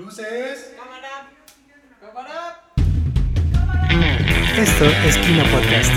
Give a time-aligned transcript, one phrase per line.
[0.00, 0.74] Luces.
[0.78, 1.28] Cámara.
[2.00, 2.62] Cámara.
[4.56, 5.92] Esto es Kino Podcast.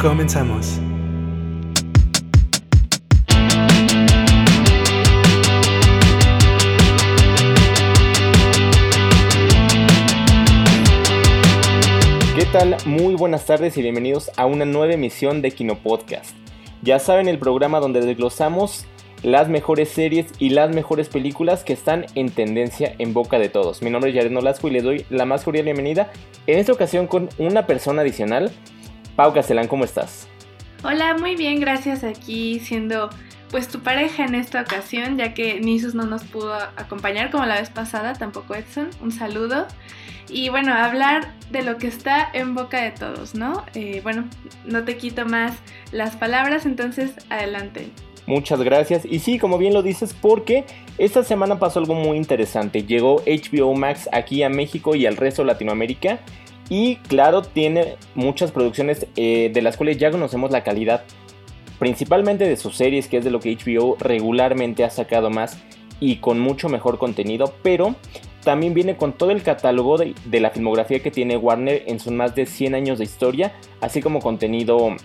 [0.00, 0.83] Comenzamos.
[12.54, 12.76] Tal?
[12.86, 16.36] Muy buenas tardes y bienvenidos a una nueva emisión de Kino Podcast.
[16.82, 18.86] Ya saben, el programa donde desglosamos
[19.24, 23.82] las mejores series y las mejores películas que están en tendencia en boca de todos.
[23.82, 26.12] Mi nombre es Jared Nolasco y les doy la más cordial bienvenida.
[26.46, 28.52] En esta ocasión con una persona adicional.
[29.16, 30.28] Pau Castellán, ¿cómo estás?
[30.84, 32.04] Hola, muy bien, gracias.
[32.04, 33.10] Aquí siendo
[33.54, 37.60] pues tu pareja en esta ocasión, ya que Nisus no nos pudo acompañar como la
[37.60, 38.90] vez pasada, tampoco Edson.
[39.00, 39.68] Un saludo.
[40.28, 43.64] Y bueno, hablar de lo que está en boca de todos, ¿no?
[43.76, 44.24] Eh, bueno,
[44.64, 45.52] no te quito más
[45.92, 47.90] las palabras, entonces adelante.
[48.26, 49.04] Muchas gracias.
[49.04, 50.64] Y sí, como bien lo dices, porque
[50.98, 52.82] esta semana pasó algo muy interesante.
[52.82, 56.18] Llegó HBO Max aquí a México y al resto de Latinoamérica.
[56.68, 61.04] Y claro, tiene muchas producciones eh, de las cuales ya conocemos la calidad.
[61.78, 65.58] Principalmente de sus series, que es de lo que HBO regularmente ha sacado más
[66.00, 67.54] y con mucho mejor contenido.
[67.62, 67.94] Pero
[68.42, 72.12] también viene con todo el catálogo de, de la filmografía que tiene Warner en sus
[72.12, 73.52] más de 100 años de historia.
[73.80, 74.96] Así como contenido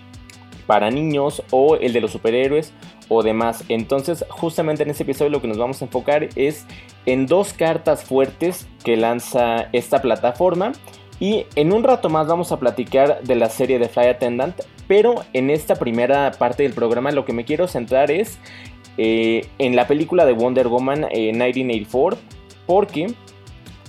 [0.66, 2.72] para niños o el de los superhéroes
[3.08, 3.64] o demás.
[3.68, 6.64] Entonces, justamente en este episodio lo que nos vamos a enfocar es
[7.06, 10.70] en dos cartas fuertes que lanza esta plataforma.
[11.18, 14.54] Y en un rato más vamos a platicar de la serie de Fly Attendant.
[14.90, 18.40] Pero en esta primera parte del programa lo que me quiero centrar es
[18.98, 22.18] eh, en la película de Wonder Woman eh, 1984.
[22.66, 23.14] Porque,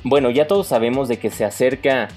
[0.04, 2.08] bueno, ya todos sabemos de que se acerca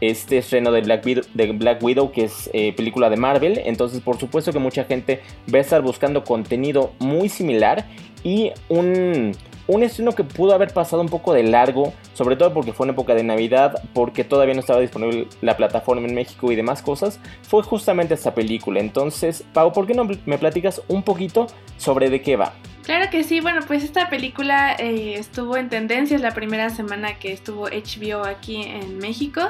[0.00, 3.60] este estreno de Black Widow, que es eh, película de Marvel.
[3.64, 5.20] Entonces, por supuesto que mucha gente
[5.54, 7.86] va a estar buscando contenido muy similar
[8.24, 12.72] y un, un estreno que pudo haber pasado un poco de largo, sobre todo porque
[12.72, 16.56] fue en época de Navidad, porque todavía no estaba disponible la plataforma en México y
[16.56, 18.80] demás cosas, fue justamente esta película.
[18.80, 21.46] Entonces, Pau, ¿por qué no me platicas un poquito
[21.76, 22.52] sobre de qué va?
[22.82, 27.32] Claro que sí, bueno, pues esta película eh, estuvo en tendencias la primera semana que
[27.32, 29.40] estuvo HBO aquí en México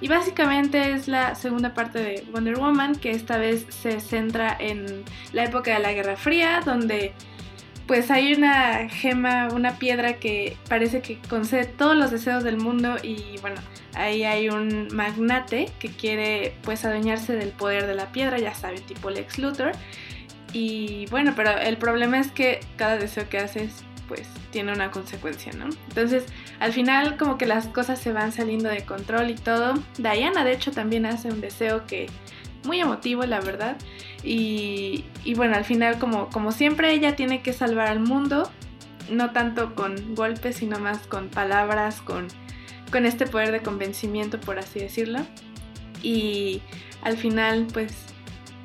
[0.00, 5.04] y básicamente es la segunda parte de Wonder Woman que esta vez se centra en
[5.32, 7.12] la época de la Guerra Fría donde
[7.90, 12.94] pues hay una gema, una piedra que parece que concede todos los deseos del mundo
[13.02, 13.60] y bueno,
[13.94, 18.80] ahí hay un magnate que quiere pues adueñarse del poder de la piedra, ya saben,
[18.82, 19.72] tipo Lex Luthor.
[20.52, 25.52] Y bueno, pero el problema es que cada deseo que haces pues tiene una consecuencia,
[25.54, 25.64] ¿no?
[25.88, 26.26] Entonces,
[26.60, 29.74] al final como que las cosas se van saliendo de control y todo.
[29.98, 32.06] Diana de hecho también hace un deseo que
[32.64, 33.76] muy emotivo, la verdad.
[34.22, 38.50] Y, y, bueno, al final, como, como siempre, ella tiene que salvar al mundo,
[39.10, 42.28] no tanto con golpes, sino más con palabras, con,
[42.90, 45.20] con este poder de convencimiento, por así decirlo.
[46.02, 46.62] Y
[47.02, 47.94] al final, pues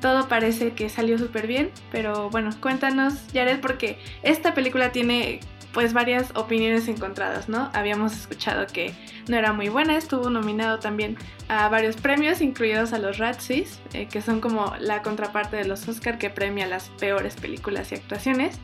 [0.00, 5.40] todo parece que salió súper bien, pero bueno, cuéntanos, Jared, porque esta película tiene
[5.76, 7.68] pues varias opiniones encontradas, ¿no?
[7.74, 8.94] Habíamos escuchado que
[9.28, 14.08] no era muy buena, estuvo nominado también a varios premios, incluidos a los Razzies, eh,
[14.10, 18.58] que son como la contraparte de los Oscar que premia las peores películas y actuaciones.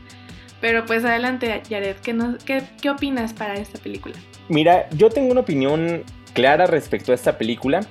[0.59, 4.15] Pero pues adelante, Jared, ¿qué, no, qué, qué opinas para esta película?
[4.49, 6.03] Mira, yo tengo una opinión
[6.33, 7.81] clara respecto a esta película.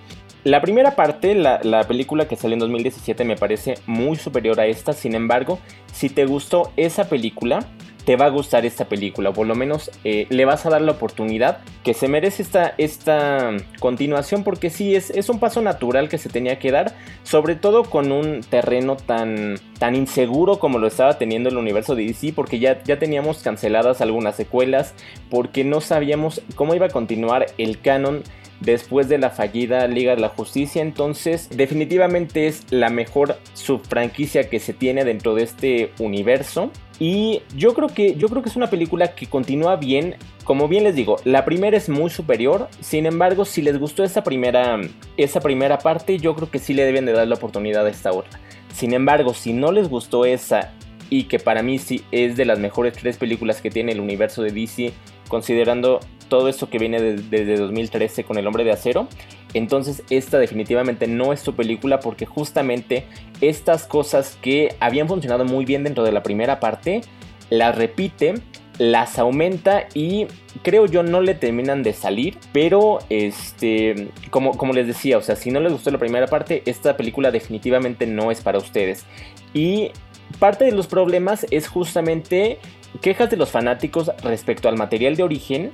[0.42, 4.66] La primera parte, la, la, película que salió en 2017, me parece muy superior a
[4.66, 4.92] esta.
[4.92, 5.60] Sin embargo,
[5.92, 7.60] si te gustó esa película,
[8.04, 9.30] te va a gustar esta película.
[9.30, 12.74] O por lo menos eh, le vas a dar la oportunidad que se merece esta,
[12.78, 14.44] esta continuación.
[14.44, 16.94] Porque sí, es, es, un paso natural que se tenía que dar.
[17.22, 22.06] Sobre todo con un terreno tan, tan inseguro como lo estaba teniendo el universo de
[22.06, 22.32] DC.
[22.34, 24.94] Porque ya, ya teníamos canceladas algunas secuelas.
[25.30, 28.22] Porque no sabíamos cómo iba a continuar el canon
[28.64, 30.82] después de la fallida Liga de la Justicia.
[30.82, 36.70] Entonces, definitivamente es la mejor subfranquicia que se tiene dentro de este universo.
[36.98, 40.16] Y yo creo que yo creo que es una película que continúa bien.
[40.44, 42.68] Como bien les digo, la primera es muy superior.
[42.80, 44.80] Sin embargo, si les gustó esa primera,
[45.16, 48.12] esa primera parte, yo creo que sí le deben de dar la oportunidad a esta
[48.12, 48.38] otra.
[48.72, 50.72] Sin embargo, si no les gustó esa
[51.10, 54.42] y que para mí sí es de las mejores tres películas que tiene el universo
[54.42, 54.92] de DC,
[55.28, 59.08] considerando todo esto que viene desde de 2013 con El Hombre de Acero,
[59.54, 63.06] entonces esta definitivamente no es tu película porque justamente
[63.40, 67.02] estas cosas que habían funcionado muy bien dentro de la primera parte,
[67.50, 68.34] las repite
[68.78, 70.26] las aumenta y
[70.62, 75.36] creo yo no le terminan de salir, pero este, como, como les decía, o sea,
[75.36, 79.04] si no les gustó la primera parte, esta película definitivamente no es para ustedes.
[79.52, 79.90] Y
[80.38, 82.58] parte de los problemas es justamente
[83.00, 85.70] quejas de los fanáticos respecto al material de origen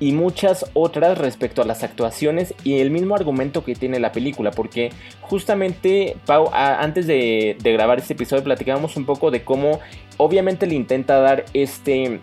[0.00, 4.50] y muchas otras respecto a las actuaciones y el mismo argumento que tiene la película,
[4.50, 9.78] porque justamente, Pau, antes de, de grabar este episodio platicábamos un poco de cómo
[10.16, 12.20] obviamente le intenta dar este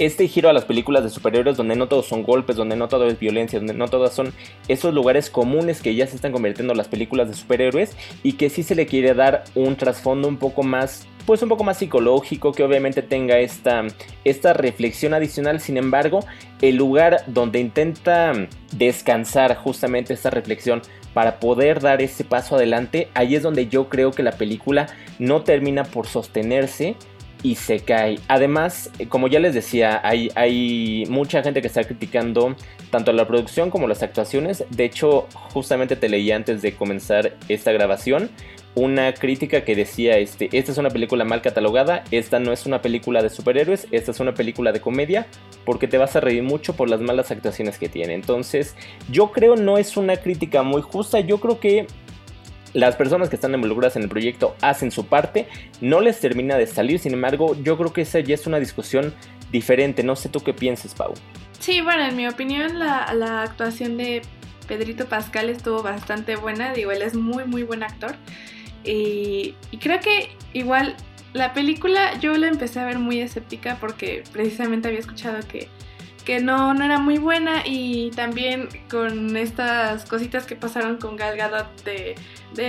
[0.00, 3.06] este giro a las películas de superhéroes donde no todos son golpes, donde no todo
[3.06, 4.32] es violencia, donde no todas son
[4.66, 8.48] esos lugares comunes que ya se están convirtiendo en las películas de superhéroes y que
[8.48, 12.50] sí se le quiere dar un trasfondo un poco más pues un poco más psicológico,
[12.50, 13.84] que obviamente tenga esta,
[14.24, 15.60] esta reflexión adicional.
[15.60, 16.20] Sin embargo,
[16.60, 18.32] el lugar donde intenta
[18.72, 20.82] descansar justamente esta reflexión
[21.14, 24.86] para poder dar ese paso adelante, ahí es donde yo creo que la película
[25.18, 26.96] no termina por sostenerse
[27.42, 28.18] y se cae.
[28.28, 32.56] Además, eh, como ya les decía, hay, hay mucha gente que está criticando
[32.90, 34.64] tanto la producción como las actuaciones.
[34.70, 38.30] De hecho, justamente te leí antes de comenzar esta grabación
[38.74, 42.80] una crítica que decía, este, esta es una película mal catalogada, esta no es una
[42.80, 45.26] película de superhéroes, esta es una película de comedia,
[45.64, 48.14] porque te vas a reír mucho por las malas actuaciones que tiene.
[48.14, 48.76] Entonces,
[49.10, 51.86] yo creo no es una crítica muy justa, yo creo que
[52.72, 55.48] las personas que están involucradas en el proyecto hacen su parte,
[55.80, 59.14] no les termina de salir, sin embargo, yo creo que esa ya es una discusión
[59.50, 61.14] diferente, no sé tú qué piensas, Pau.
[61.58, 64.22] Sí, bueno, en mi opinión la, actuación de
[64.66, 68.14] Pedrito Pascal estuvo bastante buena, digo, él es muy, muy buen actor.
[68.84, 70.96] Y, creo que igual
[71.32, 75.68] la película yo la empecé a ver muy escéptica porque precisamente había escuchado que
[76.22, 81.36] que no, no era muy buena y también con estas cositas que pasaron con Gal
[81.36, 82.16] Gadot de,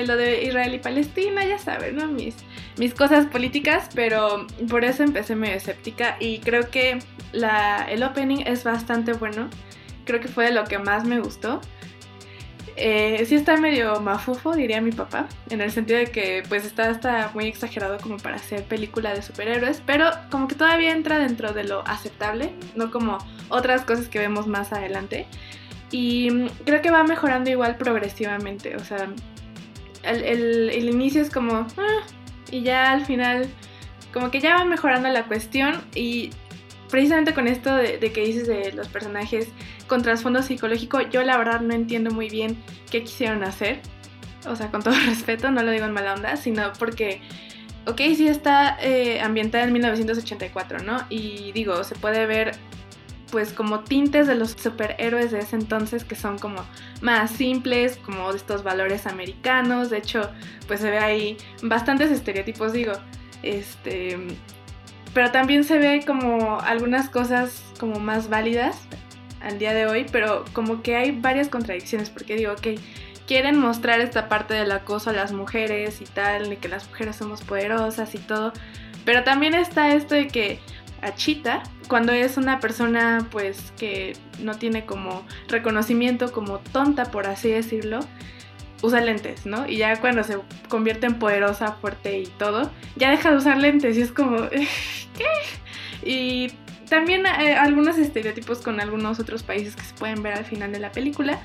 [0.06, 2.08] lo de Israel y Palestina, ya saben, ¿no?
[2.08, 2.36] Mis,
[2.78, 7.00] mis cosas políticas, pero por eso empecé medio escéptica y creo que
[7.32, 9.50] la, el opening es bastante bueno,
[10.06, 11.62] creo que fue de lo que más me gustó.
[12.76, 16.90] Eh, sí está medio mafufo, diría mi papá, en el sentido de que pues está,
[16.90, 21.54] está muy exagerado como para hacer película de superhéroes, pero como que todavía entra dentro
[21.54, 23.18] de lo aceptable, no como
[23.50, 25.28] otras cosas que vemos más adelante.
[25.92, 29.10] Y mm, creo que va mejorando igual progresivamente, o sea,
[30.04, 31.68] el, inicio es como...
[31.78, 32.06] Ah",
[32.50, 33.48] y ya al final
[34.14, 36.32] como que ya va mejorando la cuestión y
[36.90, 39.48] precisamente con esto de, que dices de los personajes
[39.92, 42.56] con trasfondo psicológico, yo la verdad no entiendo muy bien
[42.90, 43.82] qué quisieron hacer.
[44.48, 47.20] O sea, con todo respeto, no lo digo en mala onda, sino porque,
[47.86, 50.98] ok, sí está eh, ambientada en 1984, ¿no?
[51.10, 52.54] Y digo, se puede ver
[53.32, 56.64] pues como tintes de los superhéroes de ese entonces que son como
[57.02, 60.32] más simples, como estos valores americanos, de hecho
[60.68, 62.94] pues se ve ahí bastantes estereotipos, digo,
[63.44, 64.18] este,
[65.14, 68.78] pero también se ve como algunas cosas como más válidas
[69.44, 72.80] al día de hoy, pero como que hay varias contradicciones, porque digo, ok,
[73.28, 77.16] quieren mostrar esta parte del acoso a las mujeres y tal, de que las mujeres
[77.16, 78.54] somos poderosas y todo,
[79.06, 80.60] pero también está esto de que
[81.02, 87.28] a Chita, cuando es una persona pues que no tiene como reconocimiento como tonta, por
[87.28, 88.00] así decirlo,
[88.82, 89.68] usa lentes, ¿no?
[89.68, 90.38] Y ya cuando se
[90.70, 95.28] convierte en poderosa, fuerte y todo, ya deja de usar lentes y es como, ¿qué?
[96.04, 96.52] Y
[96.92, 100.80] también eh, algunos estereotipos con algunos otros países que se pueden ver al final de
[100.80, 101.40] la película,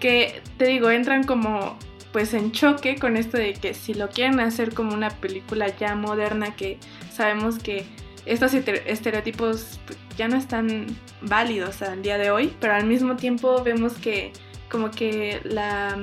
[0.00, 1.78] que te digo, entran como
[2.12, 5.94] pues en choque con esto de que si lo quieren hacer como una película ya
[5.94, 6.78] moderna que
[7.12, 7.86] sabemos que
[8.26, 9.78] estos estereotipos
[10.16, 10.88] ya no están
[11.22, 14.32] válidos al día de hoy, pero al mismo tiempo vemos que
[14.68, 15.96] como que la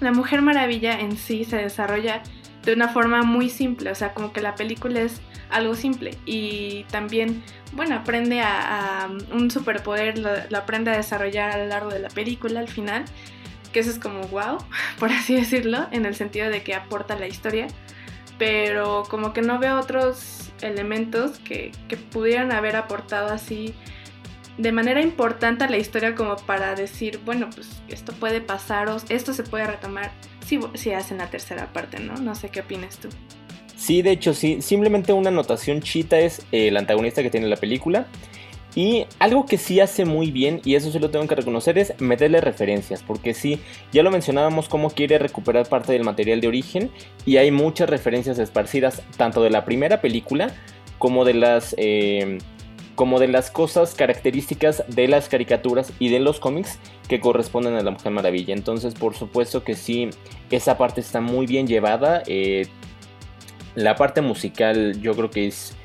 [0.00, 2.22] la Mujer Maravilla en sí se desarrolla
[2.64, 6.84] de una forma muy simple, o sea, como que la película es algo simple y
[6.90, 12.08] también, bueno, aprende a, un superpoder, lo, aprende a desarrollar a lo largo de la
[12.08, 13.04] película al final,
[13.72, 14.58] que eso es como wow,
[14.98, 17.68] por así decirlo, en el sentido de que aporta la historia,
[18.38, 23.74] pero como que no veo otros elementos que, que pudieran haber aportado así
[24.58, 28.96] de manera importante a la historia como para decir, bueno, pues esto puede pasar o
[29.08, 30.10] esto se puede retomar
[30.74, 32.14] si, hacen la tercera parte, ¿no?
[32.14, 33.08] No sé qué opinas tú.
[33.76, 34.62] Sí, de hecho, sí.
[34.62, 38.06] Simplemente una anotación chita es el antagonista que tiene la película.
[38.74, 41.94] Y algo que sí hace muy bien, y eso sí lo tengo que reconocer, es
[42.00, 43.02] meterle referencias.
[43.02, 43.60] Porque sí,
[43.92, 46.90] ya lo mencionábamos, cómo quiere recuperar parte del material de origen.
[47.26, 50.52] Y hay muchas referencias esparcidas, tanto de la primera película
[50.98, 52.38] como de las eh,
[52.98, 57.82] como de las cosas características de las caricaturas y de los cómics que corresponden a
[57.82, 58.52] la Mujer Maravilla.
[58.52, 60.10] Entonces, por supuesto que sí,
[60.50, 62.24] esa parte está muy bien llevada.
[62.26, 62.66] Eh,
[63.76, 65.76] la parte musical yo creo que es,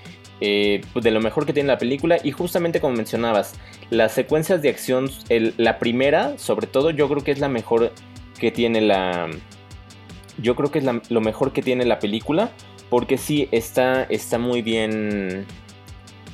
[0.42, 2.18] eh, de lo mejor que tiene la película.
[2.24, 3.54] Y justamente como mencionabas,
[3.92, 7.92] las secuencias de acción, la primera, sobre todo, yo creo que es la mejor
[8.40, 9.30] que tiene la.
[10.40, 12.50] Yo creo que es lo mejor que tiene la película.
[12.90, 15.46] Porque sí, está, está muy bien.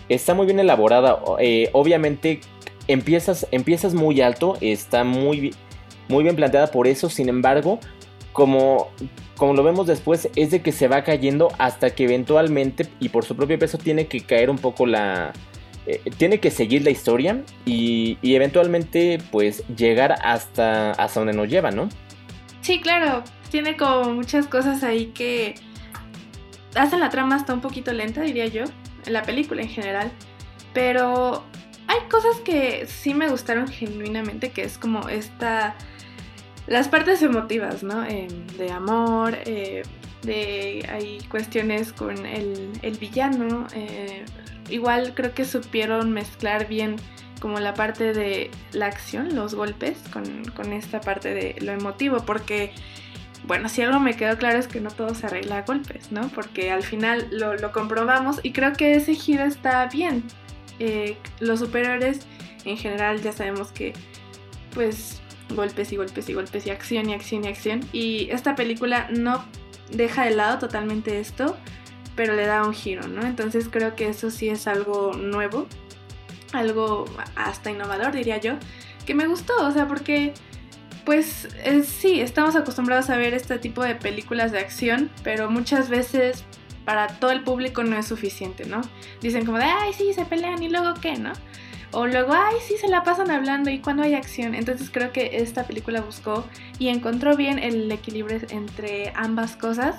[0.09, 1.19] Está muy bien elaborada.
[1.39, 2.41] Eh, obviamente,
[2.87, 4.57] empiezas, empiezas muy alto.
[4.59, 5.53] Está muy,
[6.07, 7.09] muy bien planteada por eso.
[7.09, 7.79] Sin embargo,
[8.33, 8.89] como,
[9.37, 13.23] como lo vemos después, es de que se va cayendo hasta que eventualmente, y por
[13.23, 15.33] su propio peso, tiene que caer un poco la.
[15.85, 21.71] Eh, tiene que seguir la historia y, eventualmente, pues, llegar hasta, hasta donde nos lleva,
[21.71, 21.89] ¿no?
[22.61, 23.23] Sí, claro.
[23.49, 25.55] Tiene como muchas cosas ahí que
[26.75, 28.65] hacen la trama hasta un poquito lenta, diría yo,
[29.09, 30.11] la película en general.
[30.73, 31.43] Pero
[31.87, 35.75] hay cosas que sí me gustaron genuinamente, que es como esta
[36.69, 38.05] las partes emotivas, ¿no?
[38.05, 39.81] Em, de amor, eh,
[40.21, 43.65] de hay cuestiones con el, villano.
[43.73, 44.23] Eh,
[44.69, 46.97] igual creo que supieron mezclar bien
[47.41, 52.71] como la parte de la acción, los golpes, con, esta parte de lo emotivo, porque,
[53.45, 56.29] bueno, si algo me quedó claro es que no todo se arregla a golpes, ¿no?
[56.29, 60.23] Porque al final lo, comprobamos y creo que ese giro está bien.
[60.79, 62.27] Eh, los superiores
[62.65, 63.93] en general ya sabemos que,
[64.73, 65.21] pues,
[65.55, 67.81] golpes y golpes y golpes y acción y acción y acción.
[67.91, 69.43] Y esta película no
[69.91, 71.57] deja de lado totalmente esto,
[72.15, 73.25] pero le da un giro, ¿no?
[73.25, 75.67] Entonces creo que eso sí es algo nuevo,
[76.53, 77.05] algo
[77.35, 78.53] hasta innovador, diría yo,
[79.05, 80.33] que me gustó, o sea, porque
[81.09, 81.47] pues
[81.87, 86.43] sí, estamos acostumbrados a ver este tipo de películas de acción, pero muchas veces
[86.85, 88.81] para todo el público no es suficiente, ¿no?
[89.19, 91.33] Dicen como de, ay, sí, se pelean y luego qué, ¿no?
[91.93, 94.53] O luego, ay, sí, se la pasan hablando y cuando hay acción.
[94.53, 96.45] Entonces creo que esta película buscó
[96.77, 99.95] y encontró bien el equilibrio entre ambas cosas.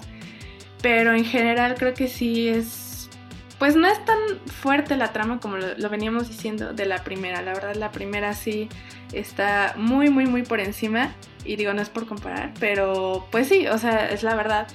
[0.80, 2.89] Pero en general creo que sí es...
[3.60, 7.42] Pues no es tan fuerte la trama como lo, veníamos diciendo de la primera.
[7.42, 8.70] La verdad la primera sí
[9.12, 11.14] está muy, muy, muy por encima.
[11.44, 14.66] Y digo, no es por comparar, pero pues sí, o sea, es la verdad.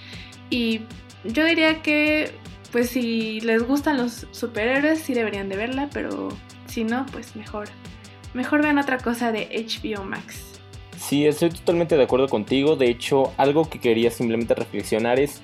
[0.51, 0.81] Y
[1.23, 2.31] yo diría que,
[2.71, 6.29] pues si les gustan los superhéroes, sí deberían de verla, pero
[6.67, 7.69] si no, pues mejor.
[8.35, 10.59] Mejor vean otra cosa de HBO Max.
[10.97, 12.75] Sí, estoy totalmente de acuerdo contigo.
[12.75, 15.41] De hecho, algo que quería simplemente reflexionar es,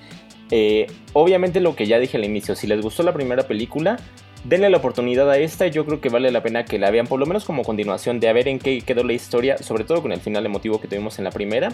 [0.52, 3.98] eh, obviamente lo que ya dije al inicio, si les gustó la primera película,
[4.44, 5.68] denle la oportunidad a esta.
[5.68, 8.30] Yo creo que vale la pena que la vean, por lo menos como continuación, de
[8.30, 11.18] a ver en qué quedó la historia, sobre todo con el final emotivo que tuvimos
[11.18, 11.72] en la primera.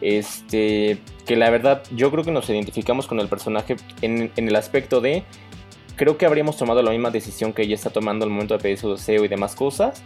[0.00, 4.56] Este, que la verdad, yo creo que nos identificamos con el personaje en, en el
[4.56, 5.22] aspecto de
[5.96, 8.78] creo que habríamos tomado la misma decisión que ella está tomando al momento de pedir
[8.78, 10.02] su deseo y demás cosas.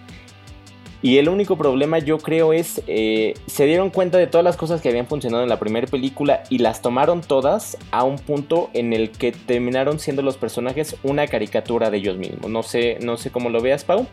[1.02, 4.82] Y el único problema yo creo es, eh, se dieron cuenta de todas las cosas
[4.82, 8.92] que habían funcionado en la primera película y las tomaron todas a un punto en
[8.92, 12.50] el que terminaron siendo los personajes una caricatura de ellos mismos.
[12.50, 14.06] No sé, no sé cómo lo veas, Pau.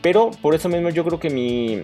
[0.00, 1.82] Pero por eso mismo yo creo que mi,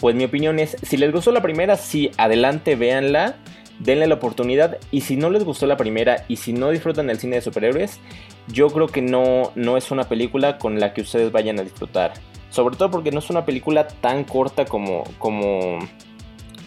[0.00, 3.36] pues mi opinión es, si les gustó la primera, sí, adelante, véanla
[3.78, 4.78] denle la oportunidad.
[4.90, 8.00] Y si no les gustó la primera y si no disfrutan el cine de superhéroes,
[8.48, 12.14] yo creo que no, no es una película con la que ustedes vayan a disfrutar.
[12.56, 15.78] Sobre todo porque no es una película tan corta como, como,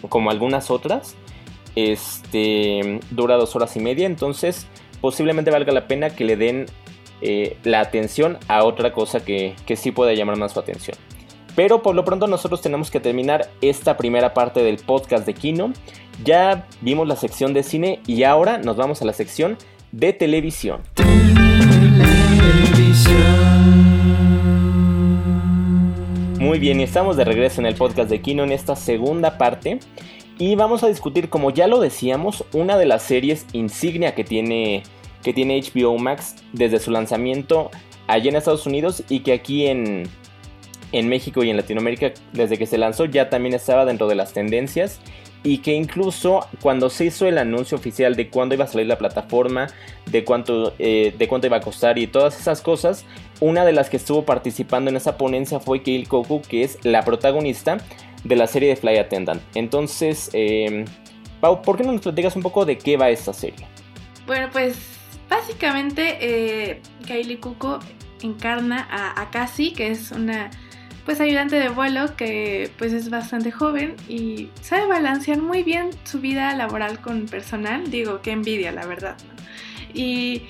[0.08, 1.16] como algunas otras.
[1.74, 4.68] Este dura dos horas y media, entonces
[5.00, 6.66] posiblemente valga la pena que le den
[7.22, 10.96] eh, la atención a otra cosa que, que sí pueda llamar más su atención.
[11.56, 15.72] Pero por lo pronto nosotros tenemos que terminar esta primera parte del podcast de Kino.
[16.22, 19.58] Ya vimos la sección de cine y ahora nos vamos a la sección
[19.90, 20.82] de televisión.
[26.40, 29.78] Muy bien, y estamos de regreso en el podcast de Kino en esta segunda parte.
[30.38, 34.82] Y vamos a discutir, como ya lo decíamos, una de las series insignia que tiene,
[35.22, 37.70] que tiene HBO Max desde su lanzamiento
[38.06, 40.04] allá en Estados Unidos y que aquí en,
[40.92, 44.32] en México y en Latinoamérica desde que se lanzó ya también estaba dentro de las
[44.32, 44.98] tendencias
[45.42, 48.98] y que incluso cuando se hizo el anuncio oficial de cuándo iba a salir la
[48.98, 49.68] plataforma,
[50.06, 53.04] de cuánto, eh, de cuánto iba a costar y todas esas cosas,
[53.40, 57.02] una de las que estuvo participando en esa ponencia fue Keil Koku, que es la
[57.02, 57.78] protagonista
[58.24, 59.42] de la serie de Fly Attendant.
[59.54, 60.30] Entonces,
[61.40, 63.66] Pau, ¿por qué no nos platicas un poco de qué va esta serie?
[64.26, 64.76] Bueno, pues
[65.28, 67.40] básicamente eh, Kaylee
[68.22, 70.50] encarna a, a Cassie, que es una
[71.04, 76.20] pues ayudante de vuelo que pues es bastante joven y sabe balancear muy bien su
[76.20, 77.90] vida laboral con personal.
[77.90, 79.16] Digo, qué envidia, la verdad.
[79.94, 80.42] Y,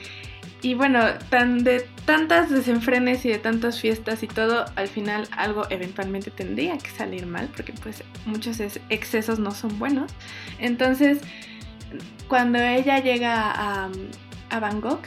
[0.63, 1.01] y bueno,
[1.31, 6.77] tan de tantas desenfrenes y de tantas fiestas y todo, al final algo eventualmente tendría
[6.77, 10.13] que salir mal porque pues muchos excesos no son buenos.
[10.59, 11.21] Entonces,
[12.29, 13.91] cuando ella llega a,
[14.51, 15.01] a Bangkok,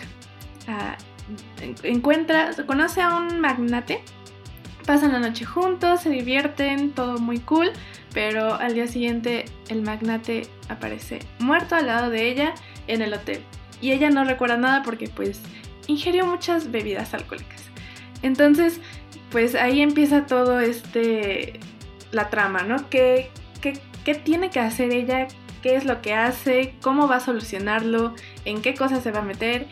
[1.83, 4.01] encuentra, conoce a un magnate,
[4.86, 7.72] pasan la noche juntos, se divierten, todo muy cool,
[8.13, 12.53] pero al día siguiente el magnate aparece muerto al lado de ella
[12.88, 13.43] en el hotel.
[13.83, 15.41] Y ella no recuerda nada porque pues
[15.87, 17.63] ingirió muchas bebidas alcohólicas.
[18.21, 18.79] Entonces,
[19.29, 21.59] pues ahí empieza todo este,
[22.13, 22.89] la trama, ¿no?
[22.89, 23.73] ¿Qué, qué,
[24.05, 25.27] qué tiene que hacer ella?
[25.61, 26.75] ¿Qué es lo que hace?
[26.81, 28.15] ¿Cómo va a solucionarlo?
[28.45, 29.67] ¿En qué cosas se va a meter?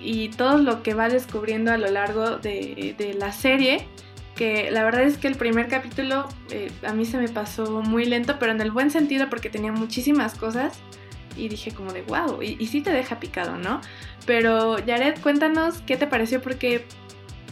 [0.00, 3.86] Y todo lo que va descubriendo a lo largo de, la serie
[4.34, 8.04] que la verdad es que el primer capítulo eh, a mí se me pasó muy
[8.06, 10.80] lento, pero en el buen sentido porque tenía muchísimas cosas
[11.36, 13.80] y dije como de wow, y, y sí te deja picado, ¿no?
[14.26, 16.84] Pero Jared, cuéntanos qué te pareció porque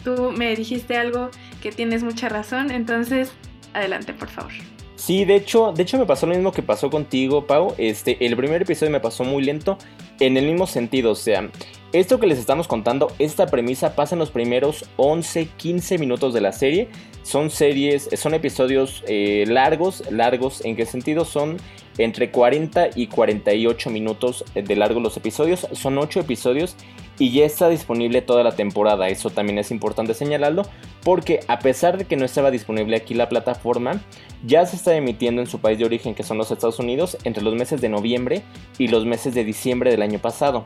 [0.03, 1.29] tú me dijiste algo
[1.61, 3.31] que tienes mucha razón, entonces
[3.73, 4.51] adelante, por favor.
[4.95, 7.75] Sí, de hecho, de hecho me pasó lo mismo que pasó contigo, Pau.
[7.77, 9.77] Este, el primer episodio me pasó muy lento
[10.19, 11.49] en el mismo sentido, o sea,
[11.91, 16.41] esto que les estamos contando, esta premisa pasa en los primeros 11, 15 minutos de
[16.41, 16.89] la serie.
[17.23, 21.25] Son series, son episodios eh, largos, largos, ¿en qué sentido?
[21.25, 21.57] Son
[21.97, 25.67] entre 40 y 48 minutos de largo los episodios.
[25.73, 26.75] Son 8 episodios
[27.17, 29.07] y ya está disponible toda la temporada.
[29.09, 30.63] Eso también es importante señalarlo
[31.03, 34.01] porque a pesar de que no estaba disponible aquí la plataforma,
[34.45, 37.43] ya se está emitiendo en su país de origen que son los Estados Unidos entre
[37.43, 38.43] los meses de noviembre
[38.77, 40.63] y los meses de diciembre del año pasado.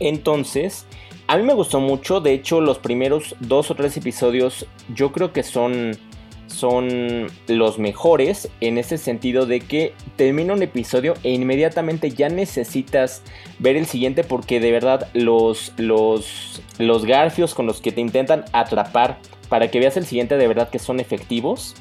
[0.00, 0.86] Entonces,
[1.28, 5.32] a mí me gustó mucho, de hecho los primeros dos o tres episodios yo creo
[5.32, 5.98] que son,
[6.46, 13.22] son los mejores en ese sentido de que termina un episodio e inmediatamente ya necesitas
[13.58, 18.44] ver el siguiente porque de verdad los, los, los garfios con los que te intentan
[18.52, 21.74] atrapar para que veas el siguiente de verdad que son efectivos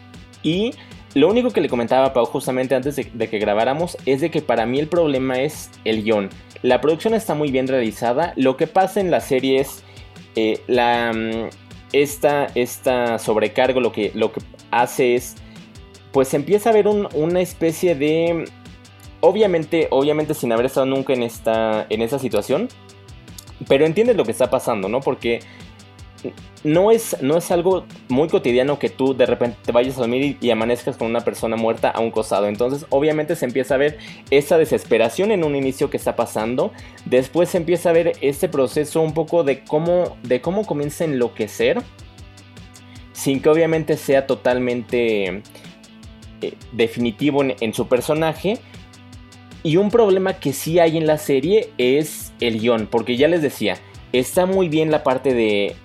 [0.43, 0.74] y
[1.15, 4.41] lo único que le comentaba a Pau justamente antes de, que grabáramos es de que
[4.41, 6.29] para mí el problema es el guion.
[6.62, 8.34] La producción está muy bien realizada.
[8.36, 9.81] Lo que pasa en la serie es
[10.36, 11.50] eh, la, mm,
[12.01, 15.35] esta, esta, sobrecargo lo que, lo que hace es
[16.11, 18.45] pues empieza a haber una especie de
[19.21, 22.69] obviamente obviamente sin haber estado nunca en esta en esa situación
[23.67, 25.39] pero entiendes lo que está pasando no porque
[26.64, 30.38] no es, no es algo muy cotidiano que tú de repente te vayas a dormir
[30.40, 32.48] y, amanezcas con una persona muerta a un costado.
[32.48, 33.98] Entonces, obviamente se empieza a ver
[34.31, 36.72] esa desesperación en un inicio que está pasando.
[37.05, 41.07] Después se empieza a ver este proceso un poco de cómo, de cómo comienza a
[41.07, 41.81] enloquecer.
[43.14, 45.42] Sin que obviamente sea totalmente
[46.42, 48.59] eh, definitivo en su personaje.
[49.66, 52.88] Y un problema que sí hay en la serie es el guion.
[52.88, 53.77] Porque ya les decía,
[54.15, 55.75] Está muy bien la parte de,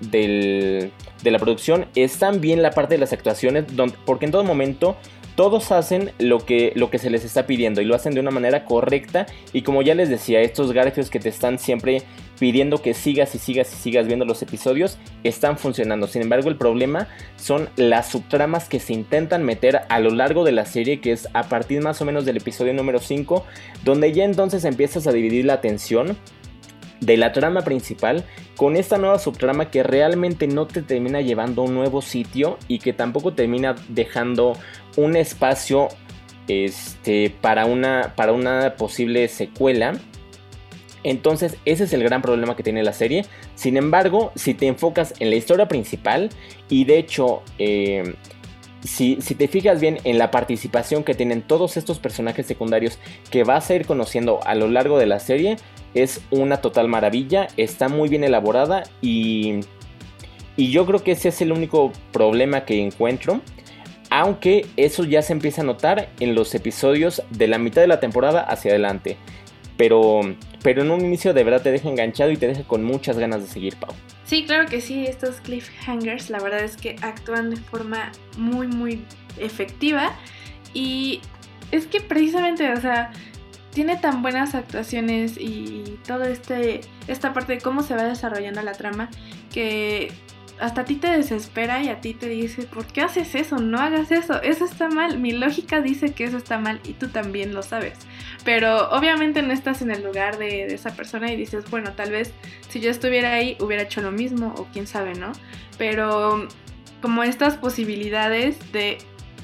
[1.25, 3.65] la producción, está bien la parte de las actuaciones,
[4.07, 4.97] porque en todo momento
[5.35, 8.31] todos hacen lo que, lo que se les está pidiendo y lo hacen de una
[8.31, 9.27] manera correcta.
[9.53, 12.05] Y como ya les decía, estos garfios que te están siempre
[12.39, 16.07] pidiendo que sigas y sigas y sigas viendo los episodios están funcionando.
[16.07, 20.53] Sin embargo, el problema son las subtramas que se intentan meter a lo largo de
[20.53, 23.45] la serie, que es a partir más o menos del episodio número 5,
[23.85, 26.17] donde ya entonces empiezas a dividir la atención
[27.01, 28.25] de la trama principal
[28.57, 32.79] con esta nueva subtrama que realmente no te termina llevando a un nuevo sitio y
[32.79, 34.53] que tampoco termina dejando
[34.97, 35.89] un espacio
[36.47, 39.99] este, para, una, para una posible secuela.
[41.03, 43.25] Entonces ese es el gran problema que tiene la serie.
[43.55, 46.31] Sin embargo, si te enfocas en la historia principal
[46.69, 47.43] y de hecho...
[47.59, 48.15] Eh,
[48.83, 52.99] si, si, te fijas bien en la participación que tienen todos estos personajes secundarios
[53.31, 55.59] que vas a ir conociendo a lo largo de la serie,
[55.95, 59.61] es una total maravilla, está muy bien elaborada y,
[60.57, 63.41] y yo creo que ese es el único problema que encuentro.
[64.13, 68.01] Aunque eso ya se empieza a notar en los episodios de la mitad de la
[68.01, 69.17] temporada hacia adelante.
[69.77, 70.21] Pero,
[70.63, 73.41] pero en un inicio de verdad te deja enganchado y te deja con muchas ganas
[73.41, 73.95] de seguir, Pau.
[74.25, 79.05] Sí, claro que sí, estos cliffhangers la verdad es que actúan de forma muy, muy
[79.39, 80.13] efectiva.
[80.75, 81.21] Y
[81.71, 83.13] es que precisamente, o sea,
[83.73, 88.73] tiene tan buenas actuaciones y toda este, esta parte de cómo se va desarrollando la
[88.73, 89.11] trama
[89.53, 90.13] que
[90.61, 93.57] hasta a ti te desespera y a ti te dice, ¿por qué haces eso?
[93.57, 95.19] No hagas eso, eso está mal.
[95.19, 97.99] Mi lógica dice que eso está mal y tú también lo sabes.
[98.45, 102.11] Pero obviamente no estás en el lugar de, de esa persona y dices, bueno, tal
[102.11, 102.33] vez
[102.69, 105.33] si yo estuviera ahí hubiera hecho lo mismo o quién sabe, ¿no?
[105.79, 106.47] Pero
[107.01, 108.99] como estas posibilidades de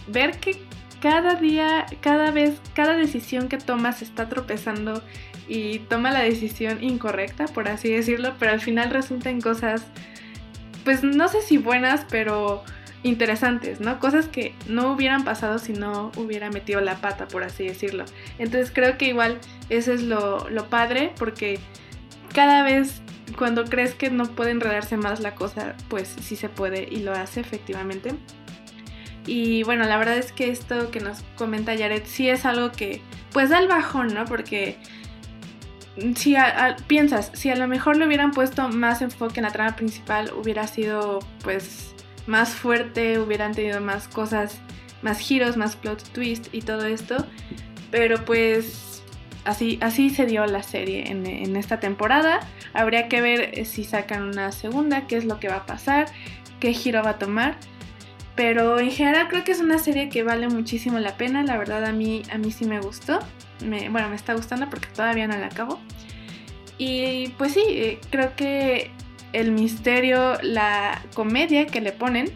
[0.08, 0.65] ver que
[1.00, 5.02] cada día, cada vez, cada decisión que tomas está tropezando
[5.48, 9.86] y toma la decisión incorrecta, por así decirlo, pero al final resulta en cosas,
[10.84, 12.64] pues no sé si buenas, pero
[13.02, 14.00] interesantes, ¿no?
[14.00, 18.04] Cosas que no hubieran pasado si no hubiera metido la pata, por así decirlo.
[18.38, 21.60] Entonces creo que igual eso es lo, lo padre, porque
[22.34, 23.00] cada vez
[23.38, 27.12] cuando crees que no puede enredarse más la cosa, pues sí se puede y lo
[27.12, 28.14] hace efectivamente.
[29.26, 33.02] Y bueno, la verdad es que esto que nos comenta Jared sí es algo que
[33.32, 34.24] pues da el bajón, ¿no?
[34.24, 34.78] Porque
[36.14, 36.36] si
[36.86, 40.66] piensas, si a lo mejor le hubieran puesto más enfoque en la trama principal, hubiera
[40.66, 41.94] sido pues
[42.26, 44.60] más fuerte, hubieran tenido más cosas,
[45.02, 47.26] más giros, más plot twist y todo esto.
[47.90, 49.02] Pero pues
[49.44, 52.40] así, así se dio la serie en, en esta temporada.
[52.74, 56.06] Habría que ver si sacan una segunda, qué es lo que va a pasar,
[56.60, 57.56] qué giro va a tomar.
[58.36, 61.42] Pero en general creo que es una serie que vale muchísimo la pena.
[61.42, 63.18] La verdad a mí, a mí sí me gustó.
[63.60, 65.80] bueno, me está gustando porque todavía no la acabo.
[66.76, 68.90] Y pues sí, eh, creo que
[69.32, 72.30] el misterio, la comedia que le ponen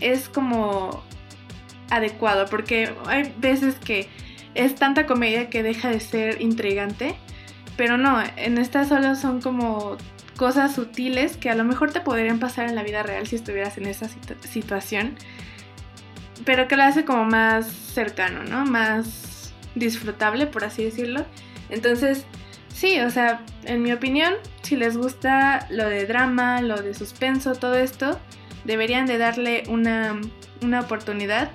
[0.00, 1.02] es como
[1.88, 2.44] adecuado.
[2.44, 4.08] Porque hay veces que
[4.54, 7.14] es tanta comedia que deja de ser intrigante.
[7.78, 9.96] Pero no, en esta solo son como
[10.38, 13.76] cosas sutiles que a lo mejor te podrían pasar en la vida real si estuvieras
[13.76, 14.08] en esa
[14.48, 15.16] situación,
[16.46, 18.64] pero que lo hace como más cercano, ¿no?
[18.64, 21.26] Más disfrutable, por así decirlo.
[21.70, 22.24] Entonces,
[22.72, 27.56] sí, o sea, en mi opinión, si les gusta lo de drama, lo de suspenso,
[27.56, 28.20] todo esto,
[28.64, 30.20] deberían de darle una,
[30.62, 31.50] una oportunidad.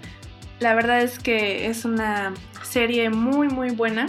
[0.60, 4.08] La verdad es que es una serie muy, muy buena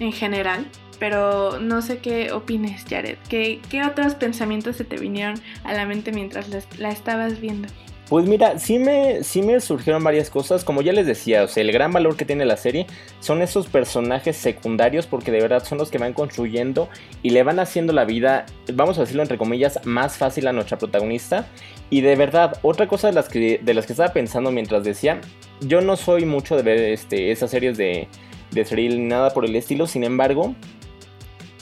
[0.00, 0.66] en general
[0.98, 3.18] pero no sé qué opines, Jared.
[3.28, 7.68] ¿Qué, otros pensamientos se te vinieron a la mente mientras la, estabas viendo?
[8.08, 11.62] Pues mira, sí me, sí me surgieron varias cosas, como ya les decía, o sea,
[11.62, 12.86] el gran valor que tiene la serie
[13.20, 16.90] son esos personajes secundarios porque de verdad son los que van construyendo
[17.22, 20.76] y le van haciendo la vida, vamos a decirlo entre comillas, más fácil a nuestra
[20.76, 21.46] protagonista.
[21.88, 25.20] Y de verdad, otra cosa de las que, de las que estaba pensando mientras decía,
[25.60, 28.08] yo no soy mucho de ver este, esas series de,
[28.54, 30.54] de thrill ni nada por el estilo, sin embargo,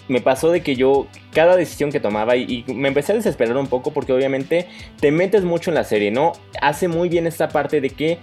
[0.09, 3.67] me pasó de que yo cada decisión que tomaba y, me empecé a desesperar un
[3.67, 4.69] poco porque obviamente
[5.01, 6.33] te metes mucho en la serie, ¿no?
[6.61, 8.19] Hace muy bien esta parte de que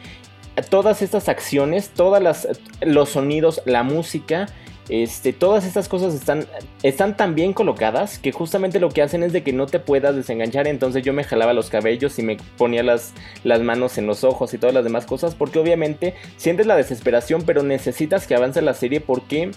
[0.70, 2.48] todas estas acciones, todas las
[2.82, 4.48] los sonidos, la música,
[4.90, 6.48] este, todas estas cosas están,
[6.82, 10.16] están tan bien colocadas que justamente lo que hacen es de que no te puedas
[10.16, 10.68] desenganchar.
[10.68, 13.14] Entonces yo me jalaba los cabellos y me ponía las,
[13.44, 15.36] las manos en los ojos y todas las demás cosas.
[15.36, 19.52] Porque obviamente sientes la desesperación, pero necesitas que avance la serie porque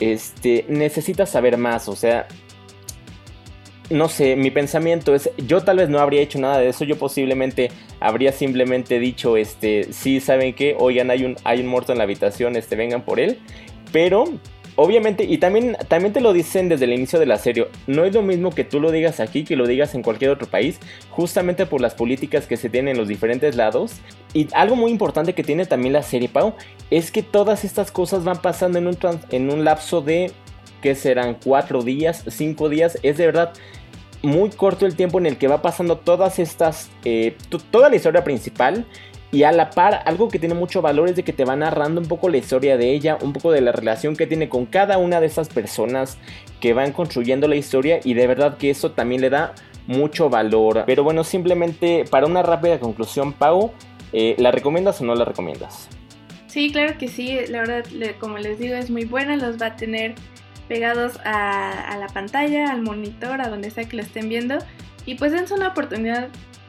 [0.00, 2.26] este, necesitas saber más, o sea,
[3.90, 6.98] no sé, mi pensamiento es, yo tal vez no habría hecho nada de eso, yo
[6.98, 10.76] posiblemente habría simplemente dicho, este, sí, ¿saben qué?
[10.78, 13.38] Oigan, hay un, hay un muerto en la habitación, este, vengan por él,
[13.92, 14.24] pero
[14.80, 18.14] obviamente, y también, también te lo dicen desde el inicio de la serie, no es
[18.14, 20.78] lo mismo que tú lo digas aquí que lo digas en cualquier otro país,
[21.10, 23.94] justamente por las políticas que se tienen en los diferentes lados.
[24.34, 26.54] Y algo muy importante que tiene también la serie, Pau,
[26.92, 28.96] es que todas estas cosas van pasando en un,
[29.30, 30.30] en un lapso de,
[30.80, 31.36] que serán?
[31.42, 33.52] Cuatro días, cinco días, es de verdad
[34.22, 37.36] muy corto el tiempo en el que va pasando todas estas, eh,
[37.72, 38.86] toda la historia principal
[39.30, 42.00] y a la par, algo que tiene mucho valor es de que te va narrando
[42.00, 44.96] un poco la historia de ella, un poco de la relación que tiene con cada
[44.96, 46.16] una de esas personas
[46.60, 49.54] que van construyendo la historia y de verdad que eso también le da
[49.86, 50.84] mucho valor.
[50.86, 53.72] Pero bueno, simplemente para una rápida conclusión, Pau,
[54.14, 55.88] eh, ¿la recomiendas o no la recomiendas?
[56.46, 57.84] Sí, claro que sí, la verdad,
[58.18, 60.14] como les digo, es muy buena, los va a tener
[60.68, 64.56] pegados a, a la pantalla, al monitor, a donde sea que lo estén viendo.
[65.04, 66.28] Y pues dense una oportunidad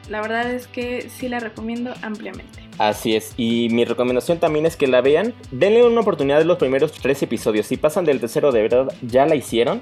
[0.10, 2.60] la verdad es que sí la recomiendo ampliamente.
[2.78, 5.34] Así es, y mi recomendación también es que la vean.
[5.52, 7.68] Denle una oportunidad de los primeros tres episodios.
[7.68, 9.82] Si pasan del tercero, de verdad ya la hicieron.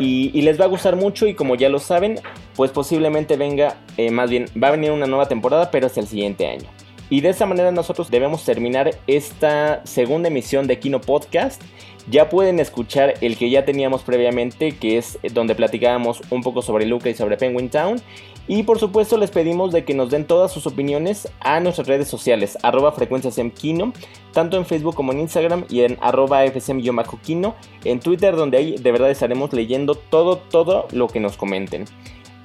[0.00, 2.20] Y, les va a gustar mucho y como ya lo saben,
[2.54, 6.06] pues posiblemente venga, eh, más bien, va a venir una nueva temporada, pero hasta el
[6.06, 6.68] siguiente año.
[7.10, 11.60] Y de esa manera nosotros debemos terminar esta segunda emisión de Kino Podcast.
[12.08, 16.86] Ya pueden escuchar el que ya teníamos previamente, que es donde platicábamos un poco sobre
[16.86, 18.00] Luca y sobre Penguin Town.
[18.48, 22.08] Y por supuesto les pedimos de que nos den todas sus opiniones a nuestras redes
[22.08, 23.92] sociales, arroba frecuenciasemkino,
[24.32, 28.90] tanto en Facebook como en Instagram y en arroba fsm-kino, en Twitter donde ahí de
[28.90, 31.84] verdad estaremos leyendo todo, todo lo que nos comenten.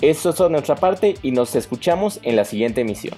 [0.02, 3.16] Eso es todo de nuestra parte y nos escuchamos en la siguiente emisión.